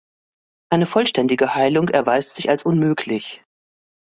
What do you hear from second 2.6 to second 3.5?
unmöglich.